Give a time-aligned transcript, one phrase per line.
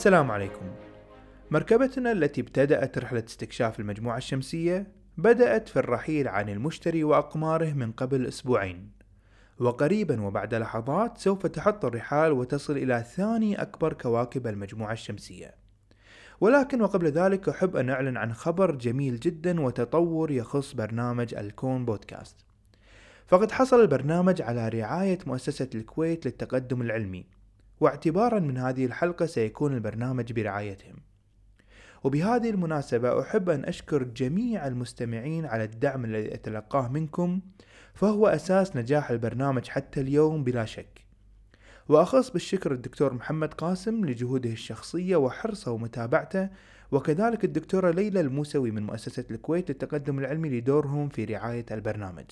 [0.00, 0.70] السلام عليكم.
[1.50, 4.86] مركبتنا التي ابتدأت رحلة استكشاف المجموعة الشمسية
[5.16, 8.90] بدأت في الرحيل عن المشتري وأقماره من قبل أسبوعين.
[9.58, 15.54] وقريبا وبعد لحظات سوف تحط الرحال وتصل إلى ثاني أكبر كواكب المجموعة الشمسية.
[16.40, 22.36] ولكن وقبل ذلك أحب أن أعلن عن خبر جميل جدا وتطور يخص برنامج الكون بودكاست.
[23.26, 27.39] فقد حصل البرنامج على رعاية مؤسسة الكويت للتقدم العلمي.
[27.80, 30.96] واعتبارا من هذه الحلقة سيكون البرنامج برعايتهم.
[32.04, 37.40] وبهذه المناسبة أحب أن أشكر جميع المستمعين على الدعم الذي أتلقاه منكم
[37.94, 41.06] فهو أساس نجاح البرنامج حتى اليوم بلا شك.
[41.88, 46.48] وأخص بالشكر الدكتور محمد قاسم لجهوده الشخصية وحرصه ومتابعته
[46.90, 52.24] وكذلك الدكتورة ليلى الموسوي من مؤسسة الكويت للتقدم العلمي لدورهم في رعاية البرنامج.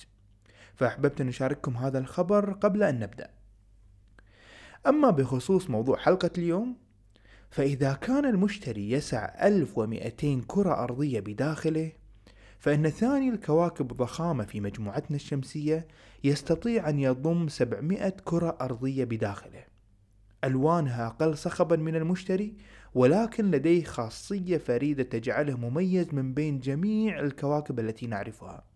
[0.75, 3.38] فأحببت أن أشارككم هذا الخبر قبل أن نبدأ.
[4.87, 6.75] أما بخصوص موضوع حلقة اليوم
[7.49, 11.91] فإذا كان المشتري يسع 1200 كرة أرضية بداخله
[12.59, 15.87] فإن ثاني الكواكب ضخامة في مجموعتنا الشمسية
[16.23, 19.63] يستطيع أن يضم 700 كرة أرضية بداخله.
[20.43, 22.53] ألوانها أقل صخبا من المشتري
[22.93, 28.68] ولكن لديه خاصية فريدة تجعله مميز من بين جميع الكواكب التي نعرفها.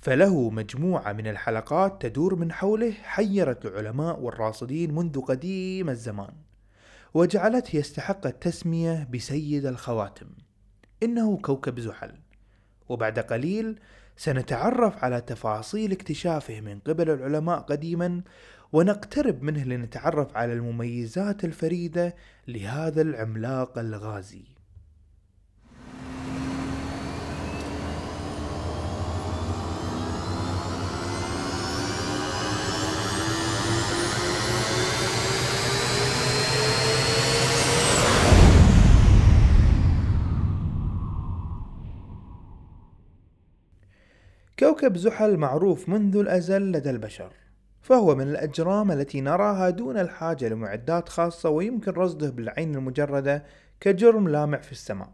[0.00, 6.32] فله مجموعة من الحلقات تدور من حوله حيرت العلماء والراصدين منذ قديم الزمان
[7.14, 10.26] وجعلته يستحق التسمية بسيد الخواتم.
[11.02, 12.12] إنه كوكب زحل.
[12.88, 13.80] وبعد قليل
[14.16, 18.22] سنتعرف على تفاصيل اكتشافه من قبل العلماء قديما
[18.72, 22.14] ونقترب منه لنتعرف على المميزات الفريدة
[22.48, 24.57] لهذا العملاق الغازي.
[44.78, 47.32] كوكب زحل معروف منذ الأزل لدى البشر
[47.82, 53.44] فهو من الأجرام التي نراها دون الحاجة لمعدات خاصة ويمكن رصده بالعين المجردة
[53.80, 55.10] كجرم لامع في السماء.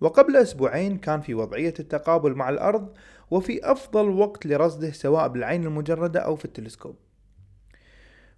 [0.00, 2.88] وقبل أسبوعين كان في وضعية التقابل مع الأرض
[3.30, 6.96] وفي أفضل وقت لرصده سواء بالعين المجردة أو في التلسكوب.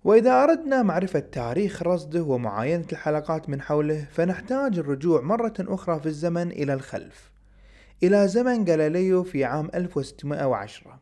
[0.05, 6.51] وإذا أردنا معرفة تاريخ رصده ومعاينة الحلقات من حوله فنحتاج الرجوع مرة أخرى في الزمن
[6.51, 7.36] إلى الخلف.
[8.03, 11.01] إلى زمن جاليليو في عام 1610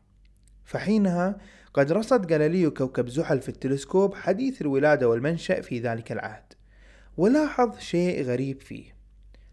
[0.65, 1.37] فحينها
[1.75, 6.53] قد رصد جاليليو كوكب زحل في التلسكوب حديث الولادة والمنشأ في ذلك العهد
[7.17, 8.95] ولاحظ شيء غريب فيه.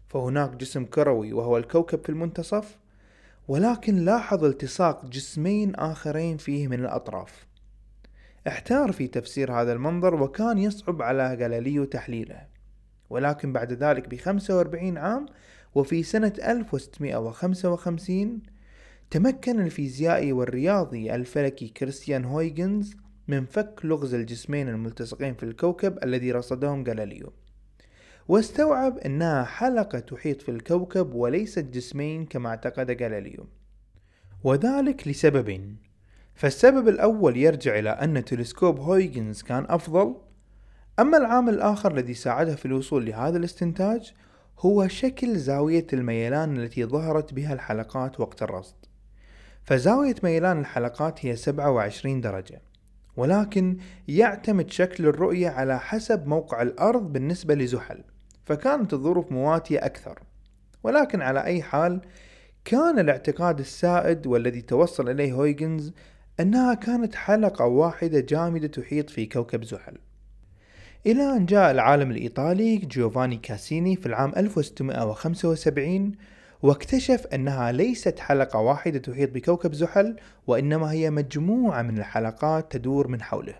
[0.08, 2.78] فهناك جسم كروي وهو الكوكب في المنتصف
[3.48, 7.46] ولكن لاحظ التصاق جسمين آخرين فيه من الأطراف.
[8.48, 12.46] احتار في تفسير هذا المنظر وكان يصعب على جاليليو تحليله
[13.10, 15.26] ولكن بعد ذلك بخمسة وأربعين عام
[15.74, 18.42] وفي سنة 1655
[19.10, 22.96] تمكن الفيزيائي والرياضي الفلكي كريستيان هويجنز
[23.28, 27.32] من فك لغز الجسمين الملتصقين في الكوكب الذي رصدهم غاليليو.
[28.28, 33.48] واستوعب أنها حلقة تحيط في الكوكب وليست جسمين كما اعتقد غاليليو.
[34.44, 35.76] وذلك لسببين
[36.34, 40.16] فالسبب الأول يرجع إلى أن تلسكوب هويجنز كان أفضل
[41.00, 44.12] أما العامل الآخر الذي ساعده في الوصول لهذا الاستنتاج
[44.58, 48.76] هو شكل زاوية الميلان التي ظهرت بها الحلقات وقت الرصد.
[49.62, 52.62] فزاوية ميلان الحلقات هي 27 درجة
[53.16, 53.76] ولكن
[54.08, 58.04] يعتمد شكل الرؤية على حسب موقع الأرض بالنسبة لزحل
[58.44, 60.18] فكانت الظروف مواتية أكثر.
[60.82, 62.00] ولكن على أي حال
[62.64, 65.92] كان الاعتقاد السائد والذي توصل إليه هويجنز
[66.40, 69.98] أنها كانت حلقة واحدة جامدة تحيط في كوكب زحل.
[71.06, 76.12] إلى أن جاء العالم الإيطالي جيوفاني كاسيني في العام 1675
[76.62, 80.16] واكتشف أنها ليست حلقة واحدة تحيط بكوكب زحل
[80.46, 83.54] وإنما هي مجموعة من الحلقات تدور من حوله.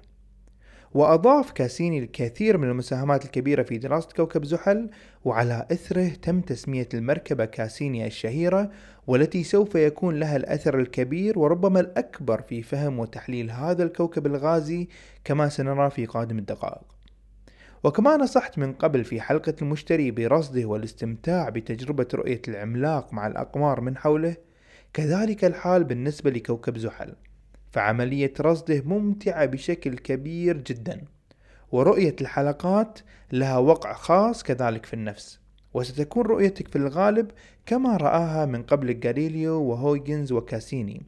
[0.95, 4.91] وأضاف كاسيني الكثير من المساهمات الكبيرة في دراسة كوكب زحل
[5.25, 8.71] وعلى إثره تم تسمية المركبة كاسيني الشهيرة
[9.07, 14.89] والتي سوف يكون لها الأثر الكبير وربما الأكبر في فهم وتحليل هذا الكوكب الغازي
[15.25, 17.02] كما سنرى في قادم الدقائق.
[17.85, 23.97] وكما نصحت من قبل في حلقة المشتري برصده والاستمتاع بتجربة رؤية العملاق مع الأقمار من
[23.97, 24.37] حوله
[24.93, 27.15] كذلك الحال بالنسبة لكوكب زحل.
[27.71, 31.05] فعملية رصده ممتعة بشكل كبير جدا
[31.73, 32.99] ورؤية الحلقات
[33.33, 35.41] لها وقع خاص كذلك في النفس.
[35.75, 37.31] وستكون رؤيتك في الغالب
[37.67, 41.03] كما رآها من قبل غاليليو وهويجنز وكاسيني.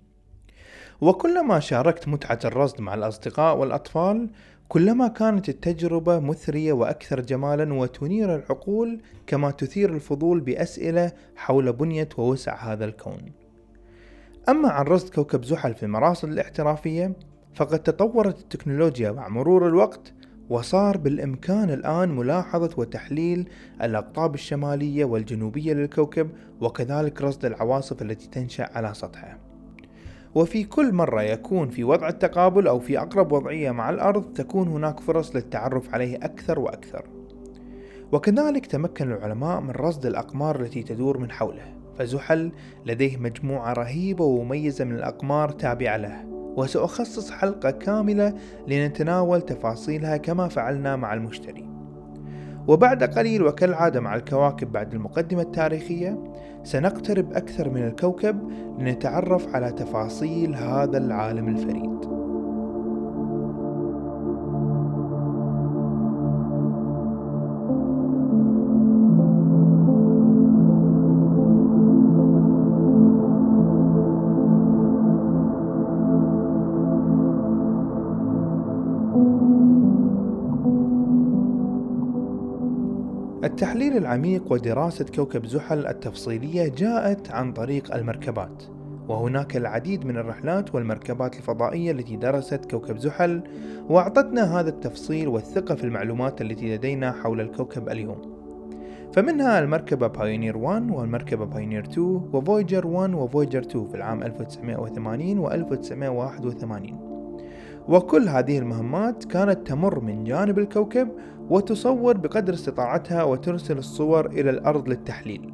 [1.00, 4.30] وكلما شاركت متعة الرصد مع الأصدقاء والأطفال
[4.68, 12.72] كلما كانت التجربة مثرية وأكثر جمالا وتنير العقول كما تثير الفضول بأسئلة حول بنية ووسع
[12.72, 13.32] هذا الكون.
[14.48, 17.16] أما عن رصد كوكب زحل في المراصد الاحترافية
[17.54, 20.12] فقد تطورت التكنولوجيا مع مرور الوقت
[20.48, 23.48] وصار بالإمكان الآن ملاحظة وتحليل
[23.82, 29.53] الأقطاب الشمالية والجنوبية للكوكب وكذلك رصد العواصف التي تنشأ على سطحه.
[30.34, 35.00] وفي كل مرة يكون في وضع التقابل أو في أقرب وضعية مع الأرض تكون هناك
[35.00, 37.04] فرص للتعرف عليه أكثر وأكثر.
[38.12, 41.74] وكذلك تمكن العلماء من رصد الأقمار التي تدور من حوله.
[41.98, 42.52] فزحل
[42.86, 46.24] لديه مجموعة رهيبة ومميزة من الأقمار تابعة له.
[46.56, 48.34] وسأخصص حلقة كاملة
[48.68, 51.73] لنتناول تفاصيلها كما فعلنا مع المشتري.
[52.68, 56.18] وبعد قليل وكالعادة مع الكواكب بعد المقدمة التاريخية
[56.62, 62.13] سنقترب أكثر من الكوكب لنتعرف على تفاصيل هذا العالم الفريد.
[83.94, 88.62] التحليل العميق ودراسة كوكب زحل التفصيلية جاءت عن طريق المركبات.
[89.08, 93.42] وهناك العديد من الرحلات والمركبات الفضائية التي درست كوكب زحل
[93.88, 98.18] وأعطتنا هذا التفصيل والثقة في المعلومات التي لدينا حول الكوكب اليوم.
[99.12, 105.50] فمنها المركبة بايونير 1 والمركبة بايونير 2 وفويجر 1 وفويجر 2 في العام 1980 و
[105.50, 107.13] 1981
[107.88, 111.08] وكل هذه المهمات كانت تمر من جانب الكوكب
[111.50, 115.52] وتصور بقدر استطاعتها وترسل الصور إلى الأرض للتحليل.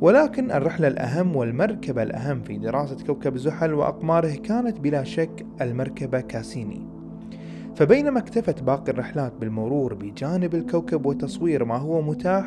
[0.00, 6.86] ولكن الرحلة الأهم والمركبة الأهم في دراسة كوكب زحل وأقماره كانت بلا شك المركبة كاسيني.
[7.76, 12.46] فبينما اكتفت باقي الرحلات بالمرور بجانب الكوكب وتصوير ما هو متاح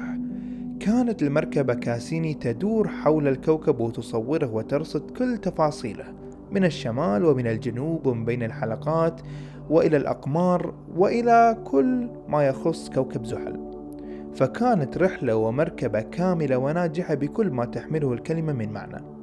[0.80, 6.06] كانت المركبة كاسيني تدور حول الكوكب وتصوره وترصد كل تفاصيله.
[6.52, 9.22] من الشمال ومن الجنوب ومن بين الحلقات
[9.70, 13.60] وإلى الأقمار وإلى كل ما يخص كوكب زحل.
[14.36, 19.21] فكانت رحلة ومركبة كاملة وناجحة بكل ما تحمله الكلمة من معنى.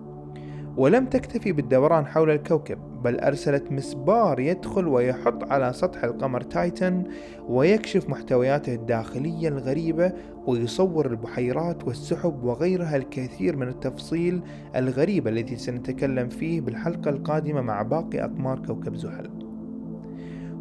[0.78, 7.04] ولم تكتفي بالدوران حول الكوكب بل أرسلت مسبار يدخل ويحط على سطح القمر تايتن
[7.48, 10.12] ويكشف محتوياته الداخلية الغريبة
[10.46, 14.40] ويصور البحيرات والسحب وغيرها الكثير من التفصيل
[14.76, 19.30] الغريبة التي سنتكلم فيه بالحلقة القادمة مع باقي أقمار كوكب زحل.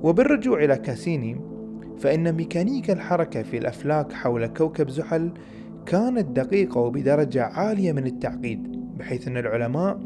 [0.04, 1.42] وبالرجوع إلى كاسيني
[1.98, 5.32] فإن ميكانيكا الحركة في الأفلاك حول كوكب زحل
[5.86, 8.77] كانت دقيقة وبدرجة عالية من التعقيد.
[8.98, 10.00] بحيث أن العلماء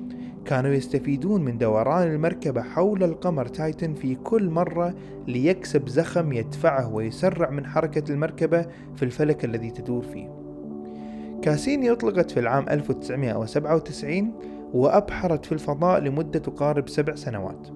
[0.46, 4.94] كانوا يستفيدون من دوران المركبة حول القمر تايتن في كل مرة
[5.28, 10.30] ليكسب زخم يدفعه ويسرع من حركة المركبة في الفلك الذي تدور فيه.
[11.42, 14.34] كاسيني أطلقت في العام 1997
[14.74, 17.68] وأبحرت في الفضاء لمدة تقارب سبع سنوات.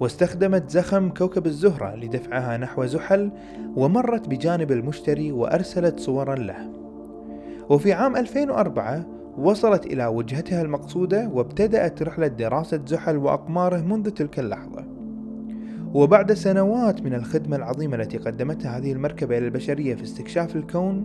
[0.00, 3.30] واستخدمت زخم كوكب الزهرة لدفعها نحو زحل
[3.76, 6.72] ومرت بجانب المشتري وأرسلت صورا له.
[7.70, 9.06] وفي عام 2004
[9.38, 14.84] وصلت إلى وجهتها المقصودة وابتدأت رحلة دراسة زحل وأقماره منذ تلك اللحظة.
[15.94, 21.04] وبعد سنوات من الخدمة العظيمة التي قدمتها هذه المركبة إلى البشرية في استكشاف الكون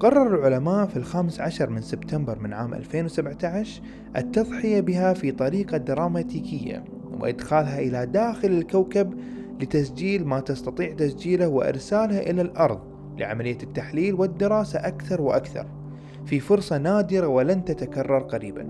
[0.00, 3.82] قرر العلماء في الخامس عشر من سبتمبر من عام 2017
[4.16, 6.84] التضحية بها في طريقة دراماتيكية
[7.20, 9.14] وإدخالها إلى داخل الكوكب
[9.60, 12.80] لتسجيل ما تستطيع تسجيله وإرسالها إلى الأرض
[13.18, 15.66] لعملية التحليل والدراسة أكثر وأكثر.
[16.28, 18.66] في فرصة نادرة ولن تتكرر قريبا.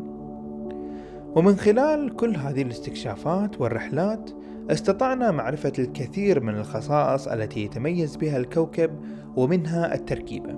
[1.36, 4.30] ومن خلال كل هذه الاستكشافات والرحلات
[4.70, 8.90] استطعنا معرفة الكثير من الخصائص التي يتميز بها الكوكب
[9.36, 10.56] ومنها التركيبة.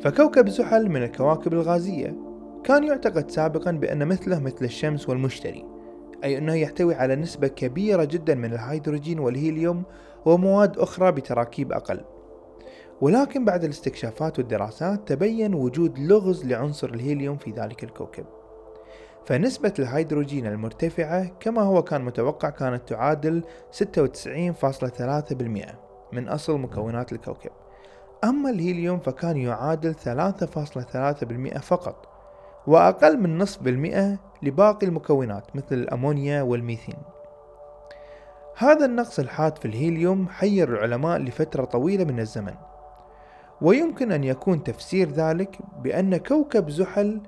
[0.00, 2.16] فكوكب زحل من الكواكب الغازية.
[2.64, 5.64] كان يعتقد سابقا بأن مثله مثل الشمس والمشتري
[6.24, 9.82] أي أنه يحتوي على نسبة كبيرة جدا من الهيدروجين والهيليوم
[10.24, 12.00] ومواد أخرى بتراكيب أقل.
[13.02, 18.24] ولكن بعد الاستكشافات والدراسات تبين وجود لغز لعنصر الهيليوم في ذلك الكوكب.
[19.26, 23.42] فنسبة الهيدروجين المرتفعة كما هو كان متوقع كانت تعادل
[23.72, 23.82] 96.3%
[26.12, 27.50] من أصل مكونات الكوكب.
[28.24, 32.08] أما الهيليوم فكان يعادل 3.3% فقط
[32.66, 36.98] وأقل من نصف بالمئة لباقي المكونات مثل الأمونيا والميثين.
[38.56, 42.54] هذا النقص الحاد في الهيليوم حير العلماء لفترة طويلة من الزمن
[43.62, 47.20] ويمكن أن يكون تفسير ذلك بأن كوكب زحل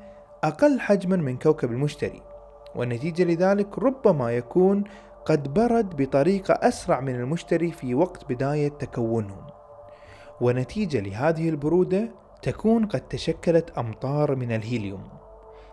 [0.45, 2.23] أقل حجما من كوكب المشتري
[2.75, 4.85] والنتيجة لذلك ربما يكون
[5.25, 9.47] قد برد بطريقة أسرع من المشتري في وقت بداية تكونهم.
[10.41, 12.11] ونتيجة لهذه البرودة
[12.43, 15.09] تكون قد تشكلت أمطار من الهيليوم.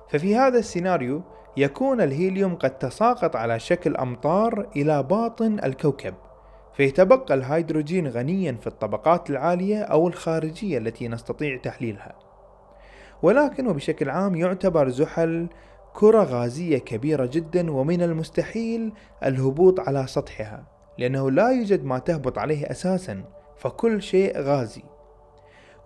[0.09, 1.21] ففي هذا السيناريو
[1.57, 6.13] يكون الهيليوم قد تساقط على شكل أمطار إلى باطن الكوكب.
[6.73, 12.15] فيتبقى الهيدروجين غنيا في الطبقات العالية أو الخارجية التي نستطيع تحليلها.
[13.21, 15.47] ولكن وبشكل عام يعتبر زحل
[15.93, 20.63] كرة غازية كبيرة جدا ومن المستحيل الهبوط على سطحها
[20.97, 23.23] لأنه لا يوجد ما تهبط عليه أساسا
[23.57, 24.83] فكل شيء غازي.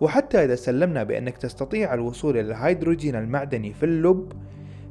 [0.00, 4.32] وحتى إذا سلمنا بأنك تستطيع الوصول إلى الهيدروجين المعدني في اللب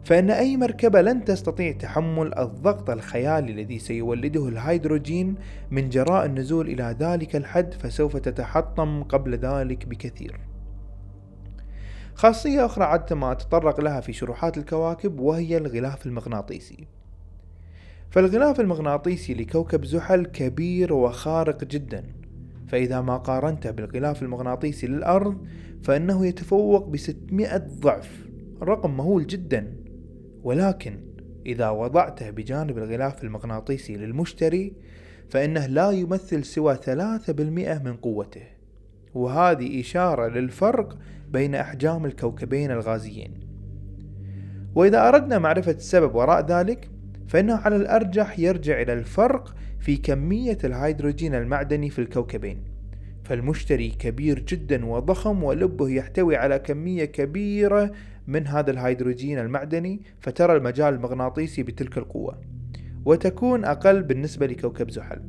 [0.05, 5.35] فإن أي مركبة لن تستطيع تحمل الضغط الخيالي الذي سيولده الهيدروجين
[5.71, 10.39] من جراء النزول إلى ذلك الحد فسوف تتحطم قبل ذلك بكثير.
[12.13, 16.87] خاصية أخرى عادة ما أتطرق لها في شروحات الكواكب وهي الغلاف المغناطيسي.
[18.09, 22.03] فالغلاف المغناطيسي لكوكب زحل كبير وخارق جدا
[22.67, 25.45] فإذا ما قارنته بالغلاف المغناطيسي للأرض
[25.83, 28.25] فإنه يتفوق ب 600 ضعف
[28.61, 29.84] رقم مهول جدا
[30.45, 30.99] ولكن
[31.45, 34.73] إذا وضعته بجانب الغلاف المغناطيسي للمشتري
[35.29, 38.43] فإنه لا يمثل سوى 3% من قوته.
[39.13, 40.97] وهذه إشارة للفرق
[41.29, 43.33] بين أحجام الكوكبين الغازيين.
[44.75, 46.89] وإذا أردنا معرفة السبب وراء ذلك
[47.27, 52.63] فإنه على الأرجح يرجع إلى الفرق في كمية الهيدروجين المعدني في الكوكبين.
[53.23, 57.91] فالمشتري كبير جدا وضخم ولبه يحتوي على كمية كبيرة
[58.27, 62.41] من هذا الهيدروجين المعدني فترى المجال المغناطيسي بتلك القوة
[63.05, 65.21] وتكون أقل بالنسبة لكوكب زحل.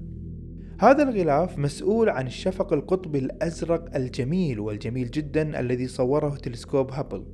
[0.81, 7.25] هذا الغلاف مسؤول عن الشفق القطبي الأزرق الجميل والجميل جدا الذي صوره تلسكوب هابل.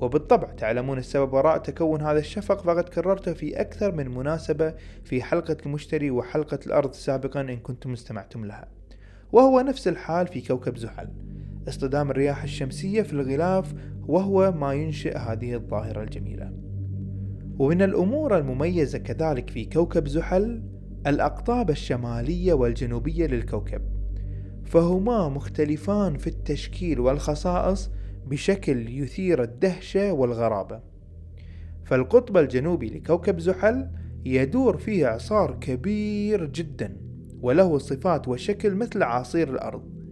[0.00, 5.56] وبالطبع تعلمون السبب وراء تكون هذا الشفق فقد كررته في أكثر من مناسبة في حلقة
[5.66, 8.68] المشتري وحلقة الأرض سابقا إن كنتم استمعتم لها.
[9.32, 11.08] وهو نفس الحال في كوكب زحل.
[11.68, 13.74] اصطدام الرياح الشمسية في الغلاف
[14.06, 16.52] وهو ما ينشئ هذه الظاهرة الجميلة.
[17.58, 20.62] ومن الأمور المميزة كذلك في كوكب زحل
[21.06, 23.82] الأقطاب الشمالية والجنوبية للكوكب
[24.64, 27.90] فهما مختلفان في التشكيل والخصائص
[28.26, 30.80] بشكل يثير الدهشة والغرابة.
[31.84, 33.90] فالقطب الجنوبي لكوكب زحل
[34.24, 36.96] يدور فيه إعصار كبير جدا
[37.42, 40.03] وله صفات وشكل مثل عاصير الأرض.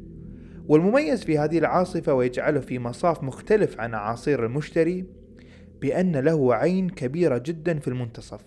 [0.72, 5.06] والمميز في هذه العاصفة ويجعله في مصاف مختلف عن عاصير المشتري
[5.80, 8.40] بأن له عين كبيرة جدا في المنتصف.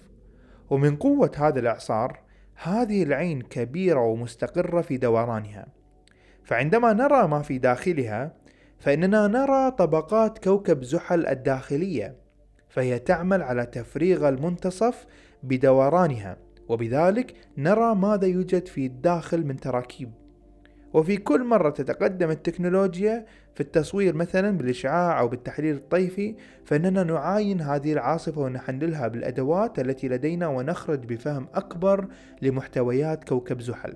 [0.70, 2.20] ومن قوة هذا الإعصار
[2.56, 5.68] هذه العين كبيرة ومستقرة في دورانها.
[6.44, 8.34] فعندما نرى ما في داخلها
[8.80, 12.16] فإننا نرى طبقات كوكب زحل الداخلية
[12.70, 15.06] فهي تعمل على تفريغ المنتصف
[15.44, 16.38] بدورانها
[16.70, 20.25] وبذلك نرى ماذا يوجد في الداخل من تراكيب.
[20.96, 23.26] وفي كل مرة تتقدم التكنولوجيا
[23.56, 26.36] في التصوير مثلا بالإشعاع أو بالتحليل الطيفي
[26.66, 32.08] فإننا نعاين هذه العاصفة ونحللها بالأدوات التي لدينا ونخرج بفهم أكبر
[32.42, 33.94] لمحتويات كوكب زحل.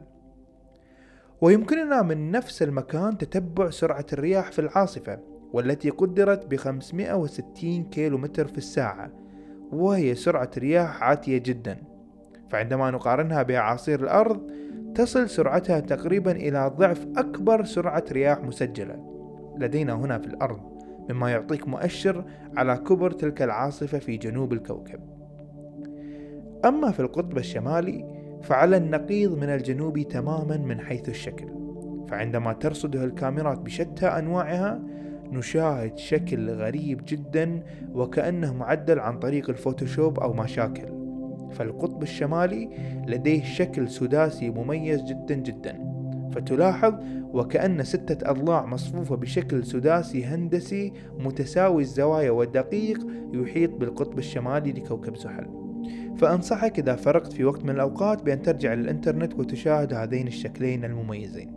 [1.41, 5.19] ويمكننا من نفس المكان تتبع سرعة الرياح في العاصفة
[5.53, 9.11] والتي قدرت ب 560 كيلو متر في الساعة
[9.71, 11.88] وهي سرعة رياح عاتية جدا.
[12.49, 14.51] فعندما نقارنها بأعاصير الأرض
[14.95, 19.09] تصل سرعتها تقريبا إلى ضعف أكبر سرعة رياح مسجلة.
[19.57, 20.59] لدينا هنا في الأرض
[21.09, 22.25] مما يعطيك مؤشر
[22.57, 24.99] على كبر تلك العاصفة في جنوب الكوكب.
[26.65, 28.05] أما في القطب الشمالي
[28.43, 31.47] فعلى النقيض من الجنوب تماما من حيث الشكل.
[32.07, 34.81] فعندما ترصده الكاميرات بشتى أنواعها
[35.31, 37.63] نشاهد شكل غريب جدا
[37.93, 40.98] وكأنه معدل عن طريق الفوتوشوب أو مشاكل.
[41.51, 42.69] فالقطب الشمالي
[43.07, 45.99] لديه شكل سداسي مميز جدا جدا.
[46.31, 46.93] فتلاحظ
[47.33, 55.45] وكأن ستة أضلاع مصفوفة بشكل سداسي هندسي متساوي الزوايا ودقيق يحيط بالقطب الشمالي لكوكب زحل
[56.17, 61.51] فأنصحك إذا فرقت في وقت من الأوقات بأن ترجع للإنترنت وتشاهد هذين الشكلين المميزين.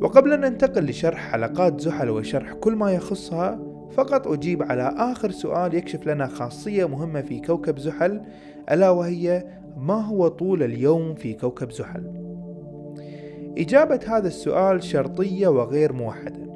[0.00, 5.74] وقبل أن ننتقل لشرح حلقات زحل وشرح كل ما يخصها فقط أجيب على آخر سؤال
[5.74, 8.22] يكشف لنا خاصية مهمة في كوكب زحل
[8.70, 9.44] ألا وهي
[9.76, 12.30] ما هو طول اليوم في كوكب زحل؟
[13.58, 16.50] إجابة هذا السؤال شرطية وغير موحدة.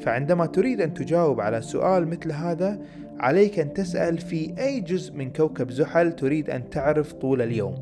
[0.00, 2.80] فعندما تريد أن تجاوب على سؤال مثل هذا
[3.18, 7.74] عليك أن تسأل في أي جزء من كوكب زحل تريد أن تعرف طول اليوم.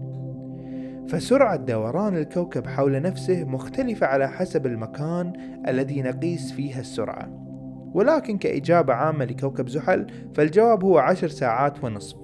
[1.09, 5.33] فسرعة دوران الكوكب حول نفسه مختلفة على حسب المكان
[5.69, 7.46] الذي نقيس فيه السرعة.
[7.95, 12.17] ولكن كإجابة عامة لكوكب زحل فالجواب هو عشر ساعات ونصف.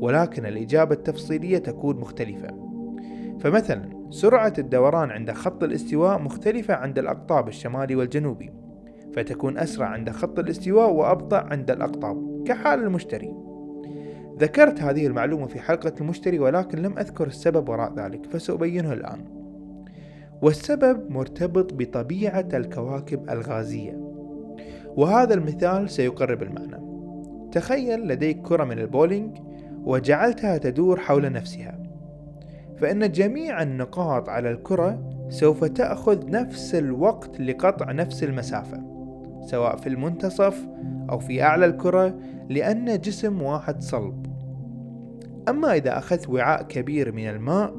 [0.00, 2.48] ولكن الإجابة التفصيلية تكون مختلفة.
[3.40, 8.50] فمثلا سرعة الدوران عند خط الاستواء مختلفة عند الأقطاب الشمالي والجنوبي
[9.14, 13.34] فتكون أسرع عند خط الاستواء وأبطأ عند الأقطاب كحال المشتري.
[14.38, 19.24] ذكرت هذه المعلومة في حلقة المشتري ولكن لم أذكر السبب وراء ذلك فسأبينه الآن.
[20.42, 24.07] والسبب مرتبط بطبيعة الكواكب الغازية.
[24.98, 26.88] وهذا المثال سيقرب المعنى.
[27.52, 29.38] تخيل لديك كرة من البولينج
[29.84, 31.78] وجعلتها تدور حول نفسها.
[32.76, 38.82] فإن جميع النقاط على الكرة سوف تأخذ نفس الوقت لقطع نفس المسافة
[39.40, 40.66] سواء في المنتصف
[41.10, 44.26] أو في أعلى الكرة لأن جسم واحد صلب.
[45.48, 47.74] أما إذا أخذت وعاء كبير من الماء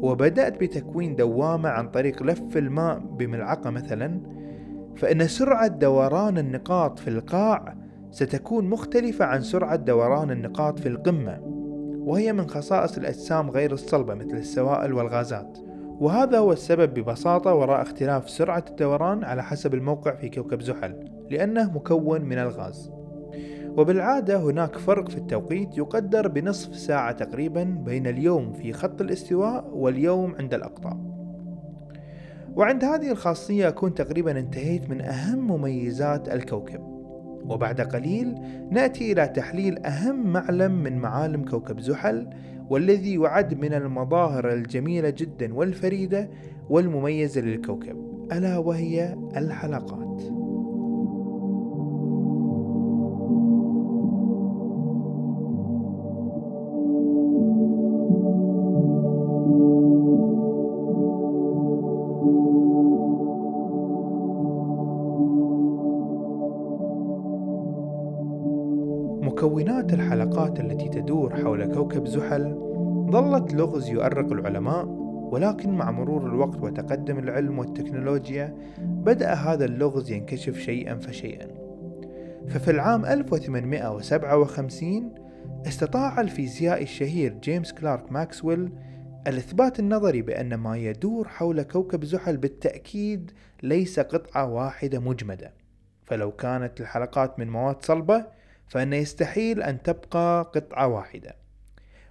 [0.00, 4.35] وبدأت بتكوين دوامة عن طريق لف الماء بملعقة مثلا
[4.96, 7.74] فإن سرعة دوران النقاط في القاع
[8.10, 11.38] ستكون مختلفة عن سرعة دوران النقاط في القمة
[12.06, 15.58] وهي من خصائص الأجسام غير الصلبة مثل السوائل والغازات.
[16.00, 21.72] وهذا هو السبب ببساطة وراء اختلاف سرعة الدوران على حسب الموقع في كوكب زحل لأنه
[21.72, 22.90] مكون من الغاز.
[23.76, 30.34] وبالعادة هناك فرق في التوقيت يقدر بنصف ساعة تقريبا بين اليوم في خط الاستواء واليوم
[30.38, 31.15] عند الأقطاب.
[32.56, 36.80] وعند هذه الخاصية أكون تقريبا انتهيت من أهم مميزات الكوكب.
[37.48, 38.34] وبعد قليل
[38.70, 42.30] نأتي إلى تحليل أهم معلم من معالم كوكب زحل
[42.70, 46.30] والذي يعد من المظاهر الجميلة جدا والفريدة
[46.70, 47.96] والمميزة للكوكب
[48.32, 50.05] ألا وهي الحلقات.
[70.86, 72.54] التي تدور حول كوكب زحل
[73.10, 74.84] ظلت لغز يؤرق العلماء
[75.32, 81.48] ولكن مع مرور الوقت وتقدم العلم والتكنولوجيا بدأ هذا اللغز ينكشف شيئا فشيئا.
[82.48, 85.14] ففي العام 1857
[85.66, 88.72] استطاع الفيزيائي الشهير جيمس كلارك ماكسويل
[89.26, 93.30] الإثبات النظري بأن ما يدور حول كوكب زحل بالتأكيد
[93.62, 95.52] ليس قطعة واحدة مجمدة.
[96.04, 101.36] فلو كانت الحلقات من مواد صلبة فإن يستحيل أن تبقى قطعة واحدة.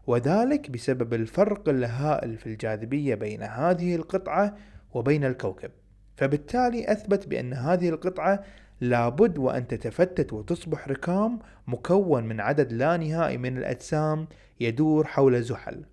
[0.07, 4.57] وذلك بسبب الفرق الهائل في الجاذبية بين هذه القطعة
[4.93, 5.71] وبين الكوكب.
[6.15, 8.43] فبالتالي أثبت بأن هذه القطعة
[8.81, 14.27] لابد وأن تتفتت وتصبح ركام مكون من عدد لا نهائي من الأجسام
[14.59, 15.85] يدور حول زحل.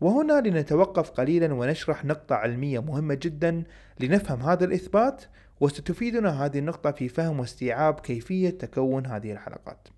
[0.00, 3.64] وهنا لنتوقف قليلا ونشرح نقطة علمية مهمة جدا
[4.00, 5.24] لنفهم هذا الإثبات
[5.62, 9.88] وستفيدنا هذه النقطة في فهم واستيعاب كيفية تكون هذه الحلقات.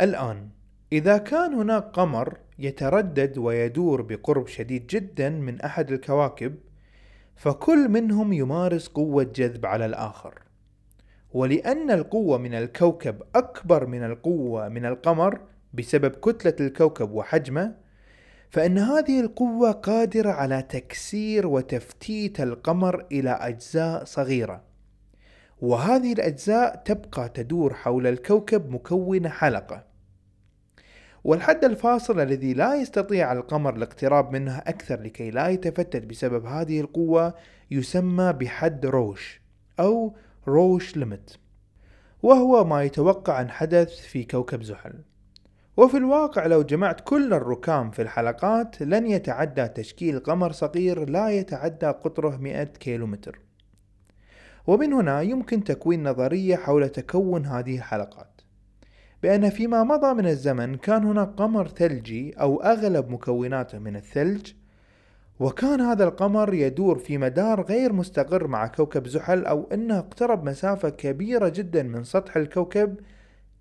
[0.00, 0.48] الآن
[0.92, 6.54] إذا كان هناك قمر يتردد ويدور بقرب شديد جدا من أحد الكواكب
[7.36, 10.38] فكل منهم يمارس قوة جذب على الآخر
[11.32, 15.40] ولأن القوة من الكوكب أكبر من القوة من القمر
[15.72, 17.74] بسبب كتلة الكوكب وحجمه
[18.54, 24.62] فإن هذه القوة قادرة على تكسير وتفتيت القمر إلى أجزاء صغيرة.
[25.60, 29.84] وهذه الأجزاء تبقى تدور حول الكوكب مكونة حلقة.
[31.24, 37.34] والحد الفاصل الذي لا يستطيع القمر الاقتراب منه أكثر لكي لا يتفتت بسبب هذه القوة
[37.70, 39.40] يسمى بحد روش
[39.80, 40.16] أو
[40.48, 41.30] روش ليميت
[42.22, 44.94] وهو ما يتوقع أن حدث في كوكب زحل.
[45.76, 51.86] وفي الواقع لو جمعت كل الركام في الحلقات لن يتعدى تشكيل قمر صغير لا يتعدى
[51.86, 53.40] قطره 100 كيلومتر.
[54.66, 58.40] ومن هنا يمكن تكوين نظرية حول تكون هذه الحلقات.
[59.22, 64.52] بأن فيما مضى من الزمن كان هناك قمر ثلجي أو أغلب مكوناته من الثلج
[65.40, 70.88] وكان هذا القمر يدور في مدار غير مستقر مع كوكب زحل أو أنه اقترب مسافة
[70.88, 72.96] كبيرة جدا من سطح الكوكب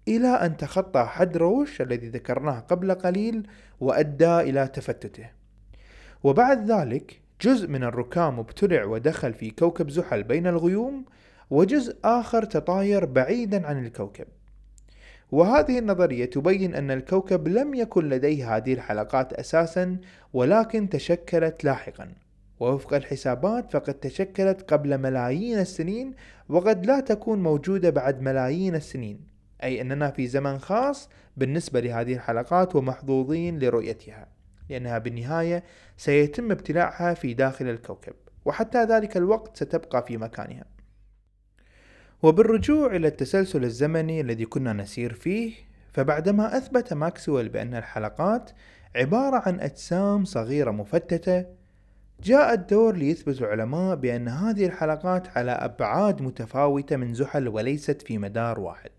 [0.08, 3.48] إلى أن تخطى حد روش الذي ذكرناه قبل قليل
[3.80, 5.30] وأدى إلى تفتته.
[6.24, 11.06] وبعد ذلك جزء من الركام ابتلع ودخل في كوكب زحل بين الغيوم
[11.50, 14.26] وجزء آخر تطاير بعيدا عن الكوكب.
[15.32, 19.98] وهذه النظرية تبين أن الكوكب لم يكن لديه هذه الحلقات أساسا
[20.34, 22.14] ولكن تشكلت لاحقا.
[22.60, 26.14] ووفق الحسابات فقد تشكلت قبل ملايين السنين
[26.50, 29.33] وقد لا تكون موجودة بعد ملايين السنين.
[29.64, 34.28] أي أننا في زمن خاص بالنسبة لهذه الحلقات ومحظوظين لرؤيتها
[34.70, 35.64] لأنها بالنهاية
[35.98, 38.14] سيتم ابتلاعها في داخل الكوكب
[38.46, 40.66] وحتى ذلك الوقت ستبقى في مكانها.
[42.24, 45.54] وبالرجوع إلى التسلسل الزمني الذي كنا نسير فيه
[45.94, 48.52] فبعدما أثبت ماكسويل بأن الحلقات
[48.96, 51.46] عبارة عن أجسام صغيرة مفتتة
[52.24, 58.60] جاء الدور ليثبت العلماء بأن هذه الحلقات على أبعاد متفاوتة من زحل وليست في مدار
[58.60, 58.92] واحد.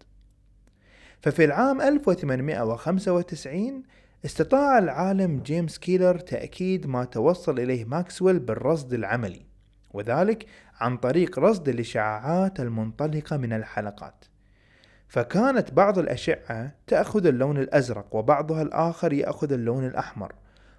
[1.25, 3.83] ففي العام 1895
[4.25, 9.47] استطاع العالم جيمس كيلر تأكيد ما توصل إليه ماكسويل بالرصد العملي
[9.93, 10.47] وذلك
[10.81, 14.25] عن طريق رصد الإشعاعات المنطلقة من الحلقات.
[15.09, 20.33] فكانت بعض الأشعة تأخذ اللون الأزرق وبعضها الآخر يأخذ اللون الأحمر.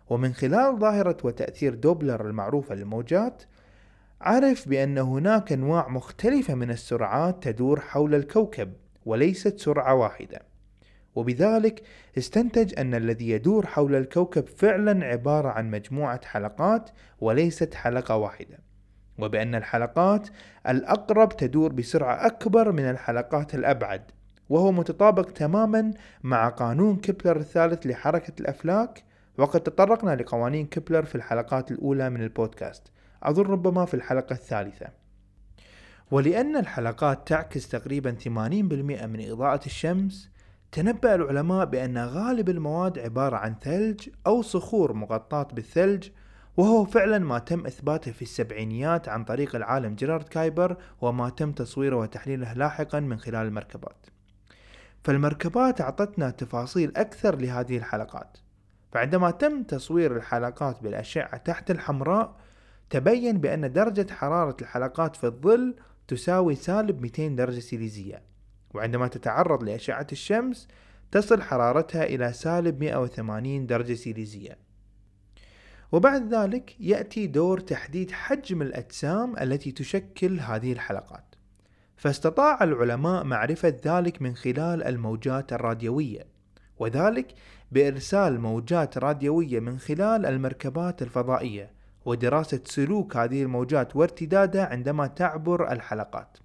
[0.09, 3.43] ومن خلال ظاهرة وتأثير دوبلر المعروفة للموجات
[4.21, 8.73] عرف بأن هناك أنواع مختلفة من السرعات تدور حول الكوكب.
[9.05, 10.41] وليست سرعة واحدة.
[11.15, 11.83] وبذلك
[12.17, 16.89] استنتج أن الذي يدور حول الكوكب فعلا عبارة عن مجموعة حلقات
[17.19, 18.57] وليست حلقة واحدة.
[19.19, 20.27] وبأن الحلقات
[20.67, 24.01] الأقرب تدور بسرعة أكبر من الحلقات الأبعد
[24.49, 25.91] وهو متطابق تماما
[26.23, 29.03] مع قانون كيبلر الثالث لحركة الأفلاك.
[29.37, 32.91] وقد تطرقنا لقوانين كيبلر في الحلقات الأولى من البودكاست.
[33.23, 35.04] أظن ربما في الحلقة الثالثة.
[36.11, 40.29] ولأن الحلقات تعكس تقريبا 80% من إضاءة الشمس
[40.71, 46.09] تنبأ العلماء بأن غالب المواد عبارة عن ثلج أو صخور مغطاة بالثلج
[46.57, 51.95] وهو فعلا ما تم إثباته في السبعينيات عن طريق العالم جيرارد كايبر وما تم تصويره
[51.95, 54.05] وتحليله لاحقا من خلال المركبات.
[55.03, 58.37] فالمركبات أعطتنا تفاصيل أكثر لهذه الحلقات.
[58.91, 62.35] فعندما تم تصوير الحلقات بالأشعة تحت الحمراء
[62.89, 65.75] تبين بأن درجة حرارة الحلقات في الظل
[66.07, 68.21] تساوي سالب 200 درجة سيليزية
[68.73, 70.67] وعندما تتعرض لأشعة الشمس
[71.11, 74.57] تصل حرارتها إلى سالب 180 درجة سيليزية.
[75.91, 81.35] وبعد ذلك يأتي دور تحديد حجم الأجسام التي تشكل هذه الحلقات.
[81.97, 86.25] فاستطاع العلماء معرفة ذلك من خلال الموجات الراديوية
[86.79, 87.33] وذلك
[87.71, 91.74] بإرسال موجات راديوية من خلال المركبات الفضائية.
[92.05, 96.37] ودراسة سلوك هذه الموجات وارتدادها عندما تعبر الحلقات.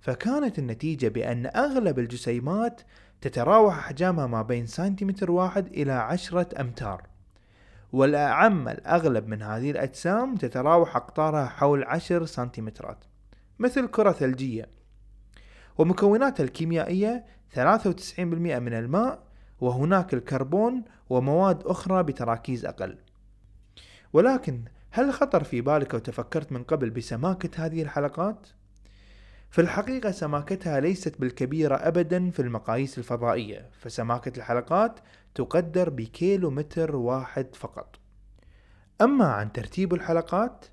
[0.00, 2.80] فكانت النتيجة بأن أغلب الجسيمات
[3.20, 7.02] تتراوح أحجامها ما بين سنتيمتر واحد إلى عشرة أمتار.
[7.92, 13.04] والأعم الأغلب من هذه الأجسام تتراوح أقطارها حول عشر سنتيمترات
[13.58, 14.68] مثل كرة ثلجية
[15.78, 17.24] ومكوناتها الكيميائية
[17.54, 19.22] 93% من الماء
[19.60, 22.98] وهناك الكربون ومواد أخرى بتراكيز أقل.
[24.12, 28.46] ولكن هل خطر في بالك وتفكرت من قبل بسماكة هذه الحلقات؟
[29.50, 35.00] في الحقيقة سماكتها ليست بالكبيرة أبدا في المقاييس الفضائية فسماكة الحلقات
[35.34, 37.96] تقدر بكيلو متر واحد فقط
[39.00, 40.64] أما عن ترتيب الحلقات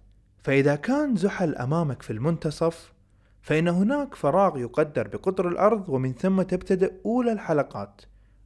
[0.44, 2.94] فإذا كان زحل أمامك في المنتصف
[3.42, 8.02] فإن هناك فراغ يقدر بقطر الأرض ومن ثم تبتدأ أولى الحلقات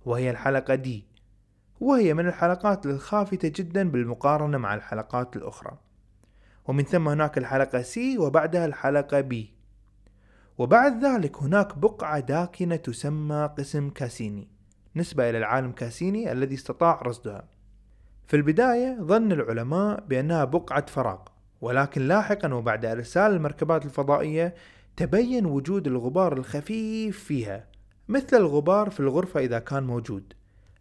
[0.05, 1.05] وهي الحلقة دي
[1.81, 5.77] وهي من الحلقات الخافتة جدا بالمقارنة مع الحلقات الأخرى.
[6.65, 9.53] ومن ثم هناك الحلقة سي وبعدها الحلقة بي
[10.57, 14.47] وبعد ذلك هناك بقعة داكنة تسمى قسم كاسيني.
[14.95, 17.47] نسبة إلى العالم كاسيني الذي استطاع رصدها.
[18.27, 21.19] في البداية ظن العلماء بأنها بقعة فراغ
[21.61, 24.55] ولكن لاحقا وبعد إرسال المركبات الفضائية
[24.97, 27.65] تبين وجود الغبار الخفيف فيها
[28.07, 30.33] مثل الغبار في الغرفة إذا كان موجود.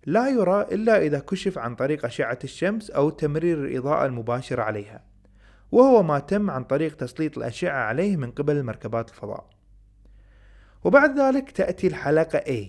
[0.06, 5.04] لا يرى إلا إذا كشف عن طريق أشعة الشمس أو تمرير الإضاءة المباشرة عليها
[5.72, 9.50] وهو ما تم عن طريق تسليط الأشعة عليه من قبل مركبات الفضاء.
[10.84, 12.66] وبعد ذلك تأتي الحلقة A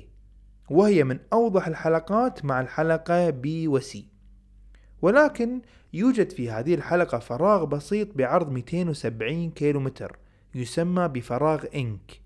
[0.70, 3.98] وهي من أوضح الحلقات مع الحلقة B و C.
[5.02, 5.62] ولكن
[5.94, 10.18] يوجد في هذه الحلقة فراغ بسيط بعرض 270 كيلومتر
[10.56, 12.21] يسمى بفراغ إنك.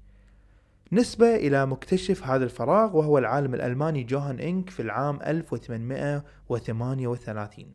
[0.91, 7.65] نسبة إلى مكتشف هذا الفراغ وهو العالم الألماني جوهان إنك في العام 1838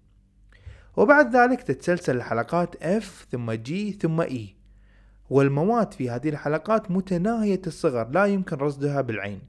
[0.97, 3.71] وبعد ذلك تتسلسل الحلقات F ثم G
[4.01, 4.41] ثم E.
[5.31, 9.41] والمواد في هذه الحلقات متناهية الصغر لا يمكن رصدها بالعين.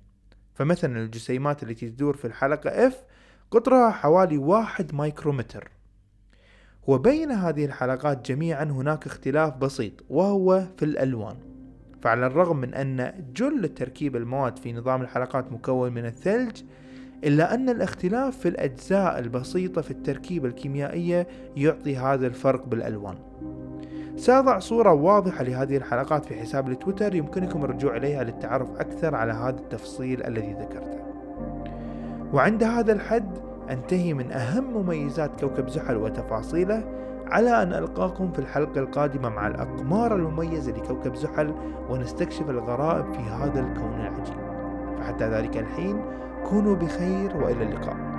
[0.54, 2.94] فمثلا الجسيمات التي تدور في الحلقة F
[3.52, 5.72] قطرها حوالي واحد مايكرومتر.
[6.88, 11.51] وبين هذه الحلقات جميعا هناك اختلاف بسيط وهو في الألوان.
[12.02, 16.62] فعلى الرغم من أن جل تركيب المواد في نظام الحلقات مكون من الثلج
[17.24, 23.16] إلا أن الاختلاف في الأجزاء البسيطة في التركيبة الكيميائية يعطي هذا الفرق بالألوان.
[24.16, 29.60] سأضع صورة واضحة لهذه الحلقات في حساب التويتر يمكنكم الرجوع إليها للتعرف أكثر على هذا
[29.60, 31.00] التفصيل الذي ذكرته.
[32.34, 33.38] وعند هذا الحد
[33.70, 36.84] أنتهي من أهم مميزات كوكب زحل وتفاصيله.
[37.32, 41.54] على أن ألقاكم في الحلقة القادمة مع الأقمار المميزة لكوكب زحل
[41.90, 44.36] ونستكشف الغرائب في هذا الكون العجيب.
[45.00, 46.02] فحتى ذلك الحين
[46.50, 48.11] كونوا بخير وإلى اللقاء.